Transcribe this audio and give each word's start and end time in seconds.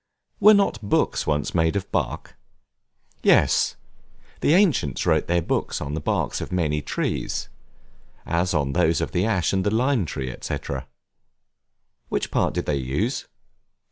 Were 0.39 0.55
not 0.55 0.81
books 0.81 1.27
once 1.27 1.53
made 1.53 1.75
of 1.75 1.91
Bark? 1.91 2.35
Yes, 3.21 3.75
the 4.39 4.55
ancients 4.55 5.05
wrote 5.05 5.27
their 5.27 5.43
books 5.43 5.79
on 5.79 5.93
the 5.93 5.99
barks 5.99 6.41
of 6.41 6.51
many 6.51 6.81
trees, 6.81 7.49
as 8.25 8.55
on 8.55 8.73
those 8.73 8.99
of 8.99 9.11
the 9.11 9.25
ash 9.25 9.53
and 9.53 9.63
the 9.63 9.69
lime 9.69 10.07
tree, 10.07 10.35
&c. 10.41 10.57
Which 12.09 12.31
part 12.31 12.55
did 12.55 12.65
they 12.65 12.77
use? 12.77 13.27